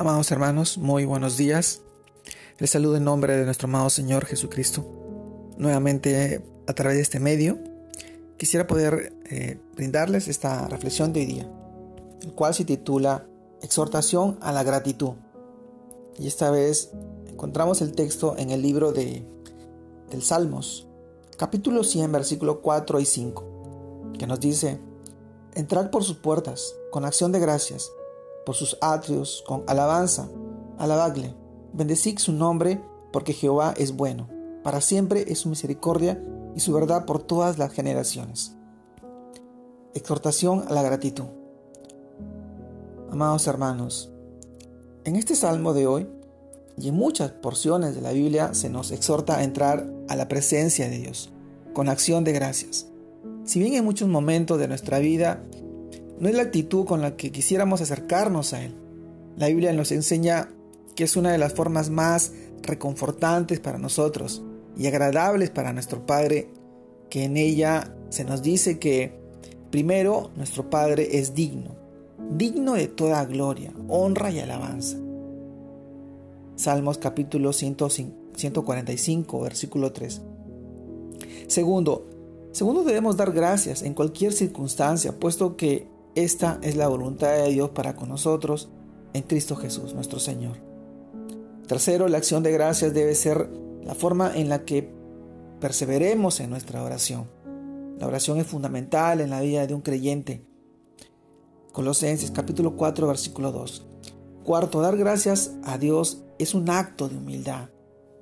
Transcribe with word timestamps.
Amados 0.00 0.30
hermanos, 0.30 0.78
muy 0.78 1.04
buenos 1.04 1.36
días. 1.36 1.82
Les 2.58 2.70
saludo 2.70 2.96
en 2.96 3.04
nombre 3.04 3.36
de 3.36 3.44
nuestro 3.44 3.66
amado 3.66 3.90
Señor 3.90 4.24
Jesucristo. 4.24 4.82
Nuevamente 5.58 6.42
a 6.66 6.72
través 6.72 6.96
de 6.96 7.02
este 7.02 7.20
medio 7.20 7.58
quisiera 8.38 8.66
poder 8.66 9.12
eh, 9.28 9.60
brindarles 9.76 10.26
esta 10.28 10.66
reflexión 10.68 11.12
de 11.12 11.20
hoy 11.20 11.26
día, 11.26 11.52
el 12.22 12.32
cual 12.32 12.54
se 12.54 12.64
titula 12.64 13.26
Exhortación 13.60 14.38
a 14.40 14.52
la 14.52 14.62
gratitud. 14.62 15.16
Y 16.18 16.28
esta 16.28 16.50
vez 16.50 16.92
encontramos 17.28 17.82
el 17.82 17.92
texto 17.92 18.38
en 18.38 18.48
el 18.48 18.62
libro 18.62 18.92
de, 18.92 19.22
del 20.10 20.22
Salmos, 20.22 20.88
capítulo 21.36 21.84
100, 21.84 22.10
versículo 22.10 22.62
4 22.62 23.00
y 23.00 23.04
5, 23.04 24.12
que 24.18 24.26
nos 24.26 24.40
dice, 24.40 24.80
Entrad 25.54 25.90
por 25.90 26.04
sus 26.04 26.16
puertas 26.16 26.74
con 26.90 27.04
acción 27.04 27.32
de 27.32 27.40
gracias, 27.40 27.90
por 28.44 28.54
sus 28.54 28.76
atrios 28.80 29.44
con 29.46 29.64
alabanza, 29.66 30.28
alabadle, 30.78 31.34
bendecid 31.72 32.18
su 32.18 32.32
nombre, 32.32 32.82
porque 33.12 33.32
Jehová 33.32 33.74
es 33.76 33.96
bueno, 33.96 34.28
para 34.62 34.80
siempre 34.80 35.24
es 35.28 35.40
su 35.40 35.48
misericordia 35.48 36.22
y 36.54 36.60
su 36.60 36.72
verdad 36.72 37.06
por 37.06 37.22
todas 37.22 37.58
las 37.58 37.72
generaciones. 37.72 38.56
Exhortación 39.94 40.64
a 40.68 40.72
la 40.72 40.82
gratitud. 40.82 41.26
Amados 43.10 43.46
hermanos, 43.46 44.10
en 45.04 45.16
este 45.16 45.34
salmo 45.34 45.72
de 45.72 45.86
hoy 45.86 46.08
y 46.76 46.88
en 46.88 46.94
muchas 46.94 47.32
porciones 47.32 47.94
de 47.94 48.00
la 48.00 48.12
Biblia 48.12 48.54
se 48.54 48.70
nos 48.70 48.90
exhorta 48.90 49.38
a 49.38 49.44
entrar 49.44 49.90
a 50.08 50.16
la 50.16 50.28
presencia 50.28 50.88
de 50.88 50.98
Dios 50.98 51.30
con 51.72 51.88
acción 51.88 52.24
de 52.24 52.32
gracias. 52.32 52.86
Si 53.44 53.58
bien 53.58 53.74
en 53.74 53.84
muchos 53.84 54.08
momentos 54.08 54.58
de 54.58 54.68
nuestra 54.68 54.98
vida 54.98 55.42
no 56.20 56.28
es 56.28 56.34
la 56.34 56.42
actitud 56.42 56.84
con 56.84 57.00
la 57.00 57.16
que 57.16 57.32
quisiéramos 57.32 57.80
acercarnos 57.80 58.52
a 58.52 58.62
Él, 58.62 58.74
la 59.36 59.48
Biblia 59.48 59.72
nos 59.72 59.90
enseña 59.90 60.50
que 60.94 61.04
es 61.04 61.16
una 61.16 61.32
de 61.32 61.38
las 61.38 61.54
formas 61.54 61.88
más 61.90 62.32
reconfortantes 62.62 63.58
para 63.58 63.78
nosotros 63.78 64.42
y 64.76 64.86
agradables 64.86 65.48
para 65.50 65.72
nuestro 65.72 66.04
Padre, 66.06 66.50
que 67.08 67.24
en 67.24 67.38
ella 67.38 67.96
se 68.10 68.24
nos 68.24 68.42
dice 68.42 68.78
que 68.78 69.18
primero 69.70 70.30
nuestro 70.36 70.68
Padre 70.68 71.18
es 71.18 71.34
digno, 71.34 71.74
digno 72.36 72.74
de 72.74 72.86
toda 72.88 73.24
gloria, 73.24 73.72
honra 73.88 74.30
y 74.30 74.40
alabanza. 74.40 74.98
Salmos 76.54 76.98
capítulo 76.98 77.54
145, 77.54 79.40
versículo 79.40 79.92
3. 79.92 80.20
Segundo, 81.48 82.06
Segundo, 82.52 82.82
debemos 82.82 83.16
dar 83.16 83.32
gracias 83.32 83.82
en 83.82 83.94
cualquier 83.94 84.32
circunstancia, 84.32 85.18
puesto 85.18 85.56
que 85.56 85.86
esta 86.14 86.58
es 86.62 86.76
la 86.76 86.88
voluntad 86.88 87.32
de 87.34 87.50
Dios 87.50 87.70
para 87.70 87.94
con 87.94 88.08
nosotros 88.08 88.70
en 89.12 89.22
Cristo 89.22 89.56
Jesús, 89.56 89.94
nuestro 89.94 90.18
Señor. 90.18 90.56
Tercero, 91.66 92.08
la 92.08 92.18
acción 92.18 92.42
de 92.42 92.52
gracias 92.52 92.94
debe 92.94 93.14
ser 93.14 93.48
la 93.82 93.94
forma 93.94 94.32
en 94.34 94.48
la 94.48 94.64
que 94.64 94.92
perseveremos 95.60 96.40
en 96.40 96.50
nuestra 96.50 96.82
oración. 96.82 97.30
La 97.98 98.06
oración 98.06 98.38
es 98.38 98.46
fundamental 98.46 99.20
en 99.20 99.30
la 99.30 99.40
vida 99.40 99.66
de 99.66 99.74
un 99.74 99.82
creyente. 99.82 100.44
Colosenses 101.72 102.30
capítulo 102.30 102.76
4 102.76 103.06
versículo 103.06 103.52
2. 103.52 103.86
Cuarto, 104.42 104.80
dar 104.80 104.96
gracias 104.96 105.52
a 105.62 105.78
Dios 105.78 106.24
es 106.38 106.54
un 106.54 106.70
acto 106.70 107.08
de 107.08 107.18
humildad 107.18 107.68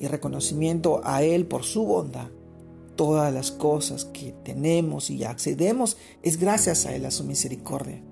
y 0.00 0.06
reconocimiento 0.06 1.00
a 1.04 1.22
Él 1.22 1.46
por 1.46 1.64
su 1.64 1.84
bondad 1.84 2.28
todas 2.96 3.32
las 3.32 3.50
cosas 3.50 4.04
que 4.04 4.34
tenemos 4.44 5.10
y 5.10 5.24
accedemos 5.24 5.96
es 6.22 6.38
gracias 6.38 6.86
a 6.86 6.94
Él, 6.94 7.04
a 7.04 7.10
su 7.10 7.24
misericordia. 7.24 8.02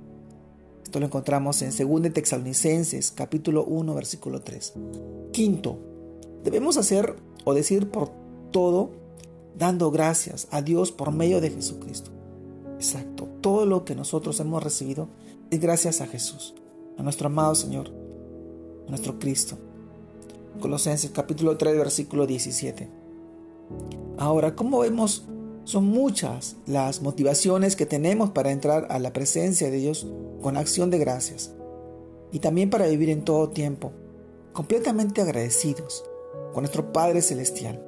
Esto 0.83 1.01
lo 1.01 1.07
encontramos 1.07 1.63
en 1.63 1.71
2 1.71 2.13
Texalonicenses 2.13 3.13
capítulo 3.13 3.65
1 3.65 3.95
versículo 3.95 4.43
3. 4.43 4.75
Quinto, 5.33 5.79
debemos 6.45 6.77
hacer 6.77 7.17
o 7.45 7.55
decir 7.55 7.91
por 7.91 8.11
todo 8.51 8.91
dando 9.59 9.91
gracias 9.91 10.49
a 10.51 10.63
Dios 10.63 10.93
por 10.93 11.13
medio 11.13 11.41
de 11.41 11.51
Jesucristo. 11.51 12.11
Exacto, 12.77 13.29
todo 13.41 13.65
lo 13.65 13.85
que 13.85 13.95
nosotros 13.95 14.39
hemos 14.41 14.63
recibido 14.63 15.09
es 15.51 15.61
gracias 15.61 16.01
a 16.01 16.07
Jesús, 16.07 16.55
a 16.99 17.03
nuestro 17.03 17.29
amado 17.29 17.55
Señor, 17.55 17.91
a 18.87 18.91
nuestro 18.91 19.19
Cristo. 19.19 19.57
Colosenses 20.61 21.11
capítulo 21.11 21.57
3 21.57 21.77
versículo 21.77 22.27
17. 22.27 22.89
Ahora, 24.23 24.55
como 24.55 24.79
vemos, 24.79 25.27
son 25.65 25.87
muchas 25.87 26.55
las 26.65 27.03
motivaciones 27.03 27.75
que 27.75 27.87
tenemos 27.87 28.31
para 28.31 28.53
entrar 28.53 28.87
a 28.89 29.01
la 29.01 29.13
presencia 29.13 29.69
de 29.69 29.79
Dios 29.79 30.07
con 30.41 30.57
acción 30.57 30.91
de 30.91 30.99
gracias 30.99 31.53
y 32.31 32.39
también 32.39 32.71
para 32.71 32.87
vivir 32.87 33.11
en 33.11 33.25
todo 33.25 33.49
tiempo, 33.49 33.91
completamente 34.53 35.23
agradecidos 35.23 36.05
con 36.53 36.63
nuestro 36.63 36.93
Padre 36.93 37.21
Celestial. 37.21 37.85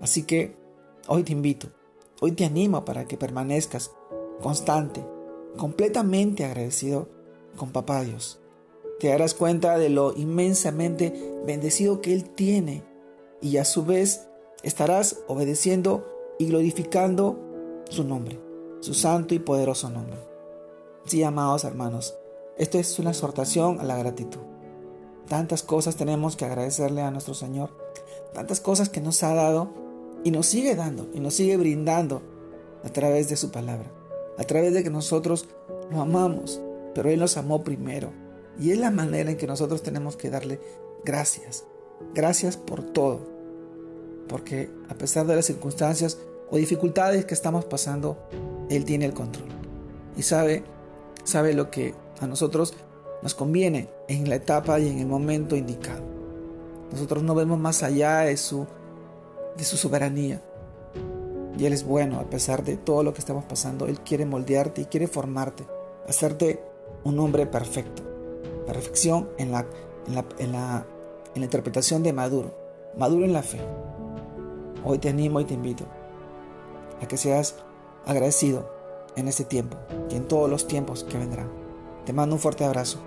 Así 0.00 0.22
que 0.22 0.56
hoy 1.06 1.22
te 1.22 1.32
invito, 1.32 1.68
hoy 2.22 2.32
te 2.32 2.46
animo 2.46 2.86
para 2.86 3.06
que 3.06 3.18
permanezcas 3.18 3.90
constante, 4.40 5.04
completamente 5.58 6.46
agradecido 6.46 7.10
con 7.58 7.72
Papá 7.72 8.04
Dios. 8.04 8.40
Te 9.00 9.08
darás 9.08 9.34
cuenta 9.34 9.76
de 9.76 9.90
lo 9.90 10.16
inmensamente 10.16 11.12
bendecido 11.44 12.00
que 12.00 12.14
Él 12.14 12.24
tiene 12.24 12.84
y 13.42 13.58
a 13.58 13.66
su 13.66 13.84
vez 13.84 14.28
estarás 14.68 15.20
obedeciendo 15.28 16.06
y 16.38 16.46
glorificando 16.46 17.38
su 17.88 18.04
nombre, 18.04 18.38
su 18.80 18.92
santo 18.92 19.34
y 19.34 19.38
poderoso 19.38 19.88
nombre. 19.88 20.18
Sí, 21.06 21.22
amados 21.22 21.64
hermanos, 21.64 22.14
esto 22.58 22.78
es 22.78 22.98
una 22.98 23.10
exhortación 23.10 23.80
a 23.80 23.84
la 23.84 23.96
gratitud. 23.96 24.40
Tantas 25.26 25.62
cosas 25.62 25.96
tenemos 25.96 26.36
que 26.36 26.44
agradecerle 26.44 27.00
a 27.00 27.10
nuestro 27.10 27.32
Señor, 27.32 27.70
tantas 28.34 28.60
cosas 28.60 28.90
que 28.90 29.00
nos 29.00 29.22
ha 29.22 29.34
dado 29.34 29.70
y 30.22 30.30
nos 30.30 30.46
sigue 30.46 30.74
dando 30.74 31.08
y 31.14 31.20
nos 31.20 31.34
sigue 31.34 31.56
brindando 31.56 32.20
a 32.84 32.90
través 32.90 33.30
de 33.30 33.36
su 33.36 33.50
palabra, 33.50 33.90
a 34.36 34.44
través 34.44 34.74
de 34.74 34.82
que 34.82 34.90
nosotros 34.90 35.48
lo 35.90 36.02
amamos, 36.02 36.60
pero 36.94 37.08
Él 37.08 37.20
nos 37.20 37.38
amó 37.38 37.64
primero. 37.64 38.12
Y 38.60 38.72
es 38.72 38.78
la 38.78 38.90
manera 38.90 39.30
en 39.30 39.38
que 39.38 39.46
nosotros 39.46 39.82
tenemos 39.82 40.16
que 40.16 40.30
darle 40.30 40.60
gracias. 41.04 41.64
Gracias 42.12 42.56
por 42.56 42.82
todo 42.82 43.37
porque 44.28 44.70
a 44.88 44.94
pesar 44.94 45.26
de 45.26 45.36
las 45.36 45.46
circunstancias 45.46 46.18
o 46.50 46.56
dificultades 46.56 47.24
que 47.24 47.34
estamos 47.34 47.64
pasando, 47.64 48.18
Él 48.70 48.84
tiene 48.84 49.06
el 49.06 49.14
control 49.14 49.48
y 50.16 50.22
sabe, 50.22 50.64
sabe 51.24 51.54
lo 51.54 51.70
que 51.70 51.94
a 52.20 52.26
nosotros 52.26 52.74
nos 53.22 53.34
conviene 53.34 53.88
en 54.08 54.28
la 54.28 54.34
etapa 54.34 54.78
y 54.80 54.88
en 54.88 54.98
el 54.98 55.06
momento 55.06 55.56
indicado. 55.56 56.02
Nosotros 56.90 57.22
no 57.22 57.34
vemos 57.34 57.58
más 57.58 57.82
allá 57.82 58.20
de 58.20 58.36
su, 58.36 58.66
de 59.56 59.64
su 59.64 59.76
soberanía. 59.76 60.42
Y 61.56 61.66
Él 61.66 61.72
es 61.72 61.84
bueno 61.84 62.18
a 62.20 62.30
pesar 62.30 62.64
de 62.64 62.76
todo 62.76 63.02
lo 63.02 63.12
que 63.12 63.20
estamos 63.20 63.44
pasando. 63.44 63.86
Él 63.86 64.00
quiere 64.00 64.26
moldearte 64.26 64.82
y 64.82 64.86
quiere 64.86 65.06
formarte, 65.06 65.66
hacerte 66.08 66.62
un 67.04 67.18
hombre 67.18 67.46
perfecto. 67.46 68.02
Perfección 68.66 69.28
en 69.38 69.52
la, 69.52 69.66
en 70.06 70.14
la, 70.14 70.24
en 70.38 70.52
la, 70.52 70.86
en 71.34 71.40
la 71.40 71.44
interpretación 71.44 72.02
de 72.02 72.12
maduro, 72.12 72.54
maduro 72.96 73.24
en 73.24 73.32
la 73.32 73.42
fe. 73.42 73.58
Hoy 74.84 74.98
te 74.98 75.08
animo 75.08 75.40
y 75.40 75.44
te 75.44 75.54
invito 75.54 75.84
a 77.02 77.06
que 77.06 77.16
seas 77.16 77.56
agradecido 78.06 78.70
en 79.16 79.28
este 79.28 79.44
tiempo 79.44 79.76
y 80.10 80.16
en 80.16 80.28
todos 80.28 80.48
los 80.48 80.66
tiempos 80.66 81.04
que 81.04 81.18
vendrán. 81.18 81.50
Te 82.06 82.12
mando 82.12 82.36
un 82.36 82.40
fuerte 82.40 82.64
abrazo. 82.64 82.98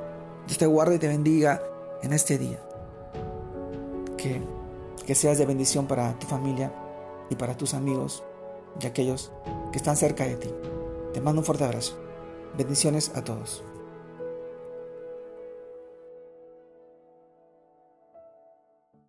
Dios 0.47 0.57
te 0.57 0.65
guarde 0.65 0.95
y 0.95 0.99
te 0.99 1.07
bendiga 1.07 1.61
en 2.03 2.13
este 2.13 2.37
día. 2.37 2.59
Que, 4.17 4.41
que 5.05 5.15
seas 5.15 5.37
de 5.37 5.45
bendición 5.45 5.87
para 5.87 6.17
tu 6.19 6.27
familia 6.27 6.71
y 7.29 7.35
para 7.35 7.57
tus 7.57 7.73
amigos 7.73 8.23
y 8.79 8.85
aquellos 8.85 9.31
que 9.71 9.77
están 9.77 9.97
cerca 9.97 10.25
de 10.25 10.35
ti. 10.35 10.49
Te 11.13 11.21
mando 11.21 11.41
un 11.41 11.45
fuerte 11.45 11.63
abrazo. 11.63 11.97
Bendiciones 12.57 13.11
a 13.15 13.23
todos. 13.23 13.63